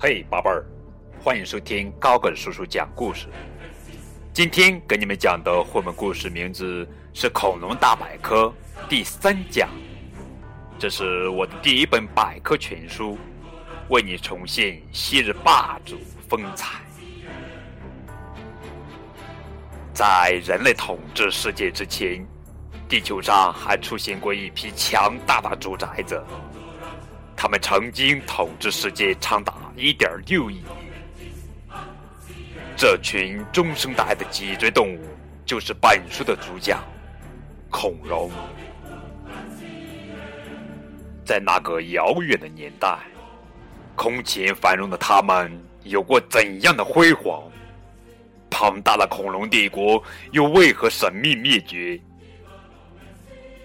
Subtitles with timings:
[0.00, 0.64] 嘿，宝贝儿，
[1.20, 3.26] 欢迎收听高个叔叔讲故事。
[4.32, 8.44] 今天给你们讲的绘本故事名字是《恐龙大百科》
[8.88, 9.68] 第三讲。
[10.78, 13.18] 这是我的第一本百科全书，
[13.88, 16.78] 为你重现昔日霸主风采。
[19.92, 22.24] 在人类统治世界之前，
[22.88, 26.24] 地球上还出现过一批强大的主宰者。
[27.40, 30.64] 他们曾经统治世界长达一点六亿年。
[32.76, 35.06] 这群终生代的脊椎动物，
[35.46, 36.76] 就是本书的主角——
[37.70, 38.28] 恐龙。
[41.24, 42.98] 在那个遥远的年代，
[43.94, 45.48] 空前繁荣的他们
[45.84, 47.44] 有过怎样的辉煌？
[48.50, 52.00] 庞大的恐龙帝国又为何神秘灭绝？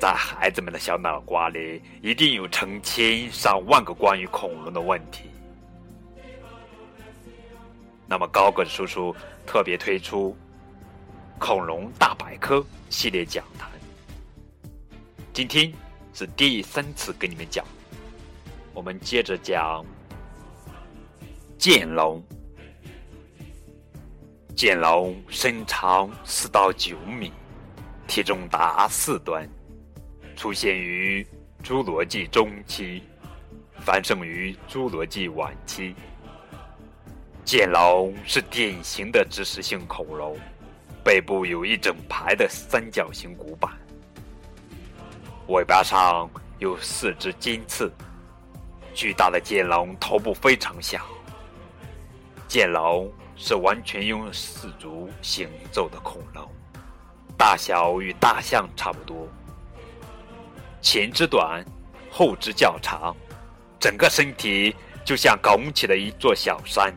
[0.00, 5.28] 在孩子们的小脑瓜里，一定有成千上万个关于恐龙的问题。
[8.06, 9.14] 那么，高个子叔叔
[9.46, 10.34] 特别推出
[11.38, 12.56] 《恐龙大百科》
[12.88, 13.68] 系列讲坛。
[15.34, 15.70] 今天
[16.14, 17.62] 是第三次跟你们讲，
[18.72, 19.84] 我们接着讲
[21.58, 22.24] 剑龙。
[24.56, 27.30] 剑龙身长四到九米，
[28.08, 29.46] 体重达四吨。
[30.40, 31.22] 出现于
[31.62, 33.02] 侏罗纪中期，
[33.80, 35.94] 繁盛于侏罗纪晚期。
[37.44, 40.34] 剑龙是典型的植食性恐龙，
[41.04, 43.70] 背部有一整排的三角形骨板，
[45.48, 46.26] 尾巴上
[46.58, 47.92] 有四只尖刺。
[48.94, 51.04] 巨大的剑龙头部非常小。
[52.48, 56.50] 剑龙是完全用四足行走的恐龙，
[57.36, 59.28] 大小与大象差不多。
[60.80, 61.64] 前肢短，
[62.10, 63.14] 后肢较长，
[63.78, 66.92] 整个身体就像拱起了一座小山。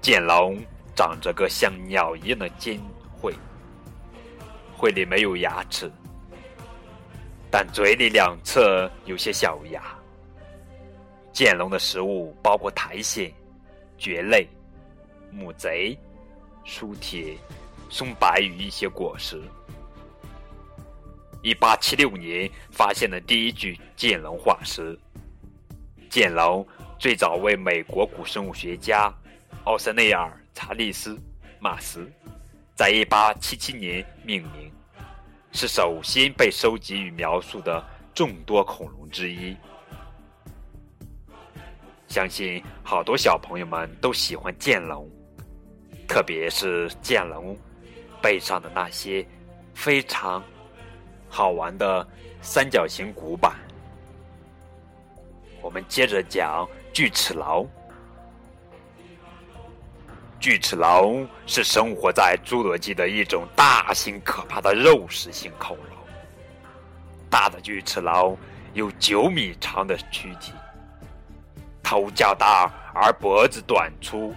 [0.00, 0.56] 剑龙
[0.94, 2.80] 长着个像鸟一样的尖
[3.20, 3.34] 喙，
[4.78, 5.90] 喙里没有牙齿，
[7.50, 9.82] 但嘴里两侧有些小牙。
[11.32, 13.28] 剑龙的食物包括苔藓、
[13.98, 14.46] 蕨类、
[15.30, 15.98] 木贼、
[16.64, 17.36] 书铁、
[17.90, 19.42] 松柏与一些果实。
[21.46, 24.98] 一八七六年发现的第一具剑龙化石。
[26.10, 26.66] 剑龙
[26.98, 29.14] 最早为美国古生物学家
[29.62, 31.14] 奥塞内尔·查利斯·
[31.60, 32.10] 马斯
[32.74, 34.68] 在一八七七年命名，
[35.52, 37.80] 是首先被收集与描述的
[38.12, 39.56] 众多恐龙之一。
[42.08, 45.08] 相信好多小朋友们都喜欢剑龙，
[46.08, 47.56] 特别是剑龙
[48.20, 49.24] 背上的那些
[49.74, 50.42] 非常。
[51.28, 52.06] 好玩的
[52.40, 53.54] 三角形骨板。
[55.60, 57.68] 我们接着讲锯齿龙。
[60.38, 65.96] 巨齿龙是生活在侏罗纪的一种大型可怕的肉食性恐龙。
[67.28, 68.38] 大的巨齿龙
[68.74, 70.52] 有九米长的躯体，
[71.82, 74.32] 头较大而脖子短粗，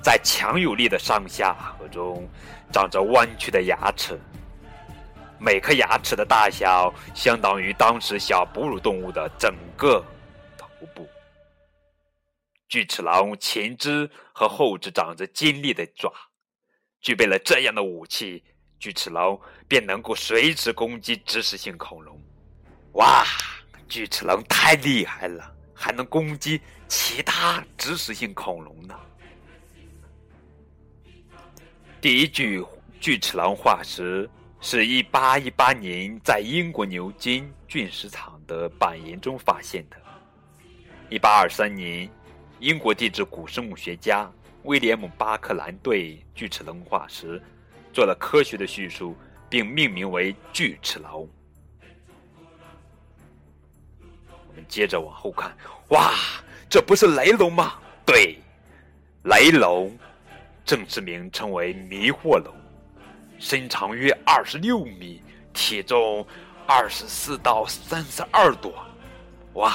[0.00, 2.28] 在强有力的上下颌中
[2.70, 4.20] 长着弯曲的牙齿。
[5.40, 10.04] 每颗牙齿的大小相当于当时小哺乳动物的整个
[10.56, 11.08] 头部。
[12.68, 16.12] 巨齿龙前肢和后肢长着尖利的爪，
[17.00, 18.44] 具备了这样的武器，
[18.78, 22.20] 巨齿龙便能够随时攻击植食性恐龙。
[22.92, 23.24] 哇，
[23.88, 28.94] 巨齿龙太厉害了，还能攻击其他植食性恐龙呢！
[32.00, 32.62] 第一具
[33.00, 34.28] 巨齿龙化石。
[34.60, 39.96] 是一八一八年在英国牛津菌石场的板岩中发现的。
[41.08, 42.10] 一八二三年，
[42.58, 44.30] 英国地质古生物学家
[44.64, 47.40] 威廉姆·巴克兰对巨齿龙化石
[47.92, 49.16] 做了科学的叙述，
[49.48, 51.28] 并命名为巨齿龙。
[54.48, 55.56] 我们接着往后看，
[55.90, 56.12] 哇，
[56.68, 57.78] 这不是雷龙吗？
[58.04, 58.36] 对，
[59.22, 59.96] 雷龙，
[60.64, 62.52] 正式名称为迷惑龙。
[63.38, 66.26] 身长约二十六米，体重
[66.66, 68.72] 二十四到三十二吨，
[69.54, 69.70] 哇，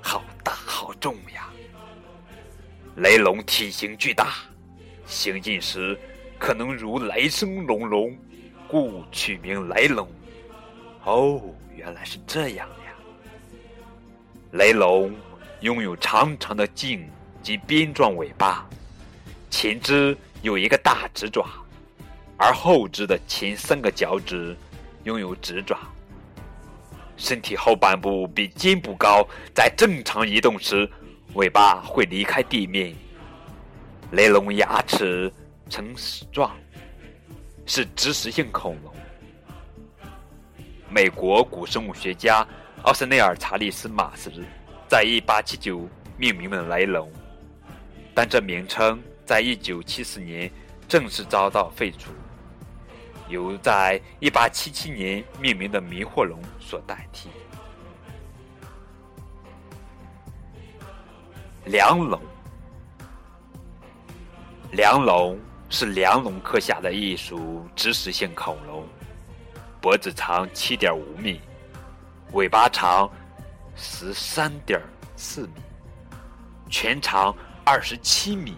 [0.00, 1.48] 好大好重呀！
[2.96, 4.34] 雷龙体型巨大，
[5.06, 5.98] 行进时
[6.38, 8.16] 可能如雷声隆隆，
[8.68, 10.08] 故取名雷龙。
[11.04, 11.40] 哦，
[11.74, 12.92] 原来是这样呀！
[14.52, 15.14] 雷龙
[15.60, 17.08] 拥有长长的颈
[17.42, 18.68] 及鞭状尾巴，
[19.50, 21.46] 前肢有一个大直爪。
[22.38, 24.56] 而后肢的前三个脚趾
[25.02, 25.76] 拥有直爪，
[27.16, 30.88] 身体后半部比肩部高，在正常移动时
[31.34, 32.94] 尾巴会离开地面。
[34.12, 35.30] 雷龙牙齿
[35.68, 36.56] 呈矢状，
[37.66, 38.94] 是植食性恐龙。
[40.88, 42.46] 美国古生物学家
[42.82, 44.32] 奥斯内尔查利斯马斯
[44.88, 45.86] 在1879
[46.16, 47.12] 命名了雷龙，
[48.14, 50.50] 但这名称在1974年
[50.88, 52.10] 正式遭到废除，
[53.28, 57.28] 由在1877年命名的迷惑龙所代替。
[61.64, 62.20] 梁龙，
[64.72, 65.38] 梁龙
[65.68, 68.86] 是梁龙科下的一属植食性恐龙。
[69.80, 71.40] 脖子长七点五米，
[72.32, 73.08] 尾巴长
[73.76, 74.80] 十三点
[75.14, 75.52] 四米，
[76.68, 77.32] 全长
[77.64, 78.56] 二十七米，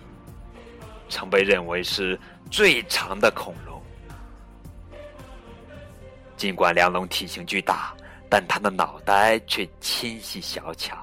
[1.11, 2.19] 曾被认为是
[2.51, 3.70] 最长的恐龙。
[6.41, 7.95] 尽管梁龙体型巨大，
[8.31, 10.97] 但它的脑袋却纤细小巧。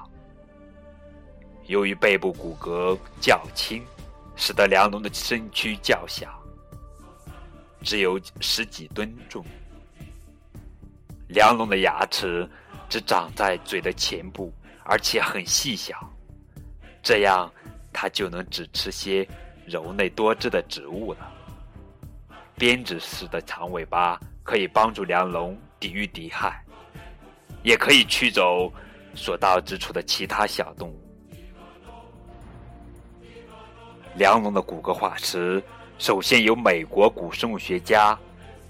[1.66, 3.80] 由于背部骨骼较轻，
[4.34, 6.28] 使得梁龙的身躯较小，
[7.82, 9.44] 只有十几吨重。
[11.28, 12.44] 梁龙的牙齿
[12.88, 14.52] 只长在嘴的前部，
[14.82, 15.96] 而且很细小，
[17.00, 17.48] 这样
[17.92, 19.24] 它就能只吃些
[19.64, 21.32] 柔嫩多汁的植物了。
[22.56, 26.64] 编织式的长尾巴可以帮助梁龙抵御敌害，
[27.62, 28.72] 也可以驱走
[29.14, 30.98] 所到之处的其他小动物。
[34.14, 35.62] 梁龙的骨骼化石
[35.98, 38.18] 首先由美国古生物学家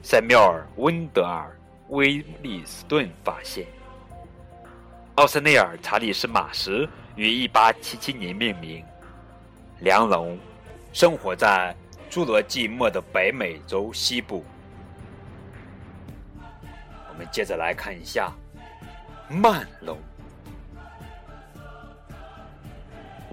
[0.02, 1.54] 塞缪尔·温德尔。
[1.90, 3.64] 威利斯顿发现，
[5.14, 8.84] 奥斯内尔查理斯马什于1877年命名。
[9.78, 10.36] 梁龙
[10.92, 11.74] 生活在
[12.10, 14.44] 侏罗纪末的北美洲西部。
[17.18, 18.32] 我们接着来看一下
[19.28, 19.98] 慢龙。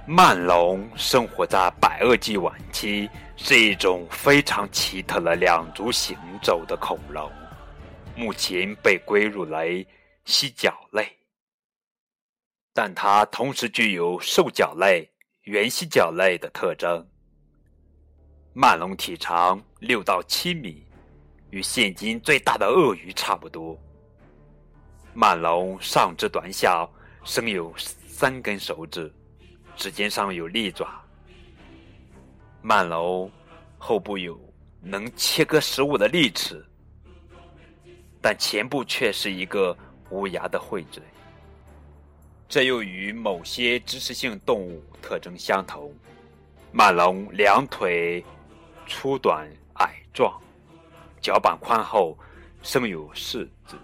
[0.08, 7.32] 慢龙生活在白垩纪晚期，是一种非常奇特的两足行走的恐龙。
[8.16, 9.88] 目前被归入为
[10.24, 11.08] 蜥脚类，
[12.74, 15.08] 但它同时具有兽脚类、
[15.44, 17.08] 原蜥脚类的特征。
[18.52, 20.85] 慢龙体长六到七米，
[21.50, 23.77] 与现今最大的鳄鱼差不多。
[25.13, 26.89] 曼龙上肢短小，
[27.24, 29.13] 生有三根手指，
[29.75, 31.01] 指尖上有利爪。
[32.62, 33.31] 曼龙
[33.77, 34.39] 后部有
[34.81, 36.65] 能切割食物的利齿。
[38.21, 39.77] 但前部却是一个
[40.09, 41.03] 无牙的喙嘴，
[42.50, 45.94] 这又与某些植食性动物特征相同。
[46.71, 48.25] 曼龙两腿
[48.88, 50.41] 粗短矮壮，
[51.25, 52.16] 脚板宽厚，
[52.62, 53.75] 生有四趾。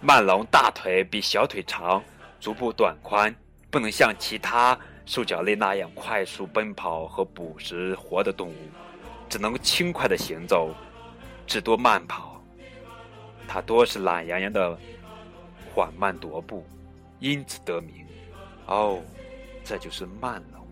[0.00, 2.02] 慢龙大腿比小腿长，
[2.40, 3.30] 足部短宽，
[3.70, 8.70] 不能像其他兽脚类那样快速奔跑和捕食活的动物，
[9.28, 10.74] 只能轻快的行走。
[11.46, 12.42] 只多慢跑，
[13.46, 14.78] 它多是懒洋洋的
[15.74, 16.66] 缓慢踱步，
[17.18, 18.06] 因此得名。
[18.64, 18.98] 哦，
[19.62, 20.66] 这就是慢龙。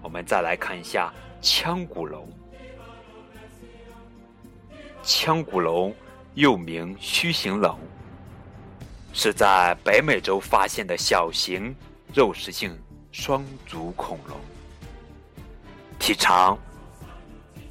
[0.00, 1.12] 我们再来看一下
[1.42, 2.26] 腔骨龙。
[5.02, 5.92] 腔骨龙
[6.34, 7.76] 又名须形龙，
[9.12, 11.74] 是在北美洲发现的小型
[12.14, 12.78] 肉食性
[13.10, 14.38] 双足恐龙，
[15.98, 16.56] 体长。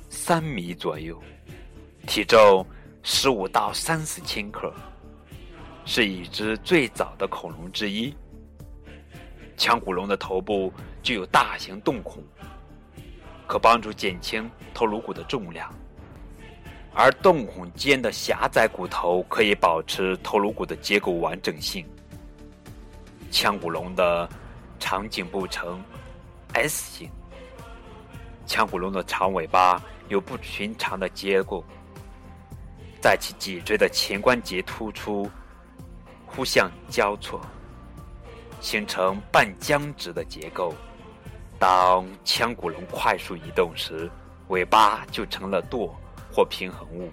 [0.10, 1.18] 三米左右，
[2.06, 2.66] 体重
[3.01, 4.74] 十五到三十千克，
[5.86, 8.13] 是已知最早的恐龙之一。
[9.56, 12.22] 腔骨龙的头部具有大型洞孔，
[13.51, 15.70] 可帮助减轻头颅骨的重量，
[16.93, 21.86] 而洞孔间的狭窄骨头可以保持头颅骨的结构完整性。
[23.29, 24.29] 腔骨龙的
[24.79, 25.84] 长颈部呈
[26.53, 27.10] S 型，
[28.46, 29.84] 腔骨龙的长尾巴。
[30.08, 31.62] 有不寻常的结构，
[33.01, 35.29] 在其脊椎的前关节突出，
[36.25, 37.39] 互相交错，
[38.62, 40.74] 形成半僵直的结构。
[41.62, 44.10] 当腔骨龙快速移动时，
[44.48, 45.96] 尾巴就成了舵
[46.34, 47.12] 或平衡物。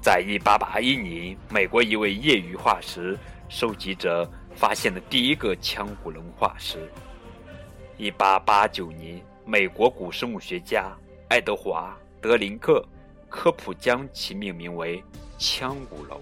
[0.00, 3.14] 在一八八一年，美国一位业余化石
[3.50, 6.90] 收集者发现了第一个腔骨龙化石。
[7.98, 9.22] 一八八九年。
[9.48, 10.90] 美国古生物学家
[11.28, 12.84] 爱德华·德林克
[13.28, 15.00] 科普将其命名为
[15.38, 16.20] 腔骨龙。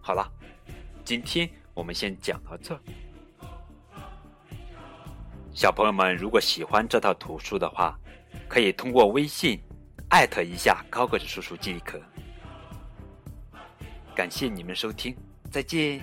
[0.00, 0.30] 好了，
[1.10, 2.80] 今天我们先讲到这。
[5.52, 7.98] 小朋友们，如果喜欢这套图书的话，
[8.48, 9.60] 可以通过微信
[10.08, 12.00] 艾特一下高个子叔叔即可。
[14.14, 15.16] 感谢你们收听，
[15.50, 16.00] 再见。